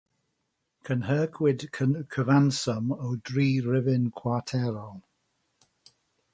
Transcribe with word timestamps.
Cynhyrchwyd 0.87 1.65
cyfanswm 2.15 2.95
o 3.09 3.11
dri 3.31 3.45
rhifyn 3.69 4.11
chwarterol. 4.21 5.01